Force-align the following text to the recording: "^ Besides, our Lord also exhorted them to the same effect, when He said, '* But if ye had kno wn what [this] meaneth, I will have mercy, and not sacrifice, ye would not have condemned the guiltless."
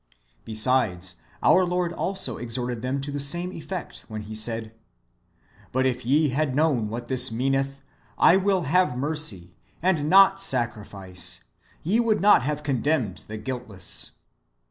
"^ 0.41 0.45
Besides, 0.45 1.17
our 1.43 1.63
Lord 1.63 1.93
also 1.93 2.37
exhorted 2.37 2.81
them 2.81 3.01
to 3.01 3.11
the 3.11 3.19
same 3.19 3.51
effect, 3.53 4.03
when 4.07 4.21
He 4.21 4.33
said, 4.33 4.73
'* 5.19 5.71
But 5.71 5.85
if 5.85 6.03
ye 6.07 6.29
had 6.29 6.55
kno 6.55 6.69
wn 6.73 6.87
what 6.89 7.05
[this] 7.05 7.31
meaneth, 7.31 7.83
I 8.17 8.35
will 8.35 8.63
have 8.63 8.97
mercy, 8.97 9.53
and 9.79 10.09
not 10.09 10.41
sacrifice, 10.41 11.43
ye 11.83 11.99
would 11.99 12.19
not 12.19 12.41
have 12.41 12.63
condemned 12.63 13.21
the 13.27 13.37
guiltless." 13.37 14.13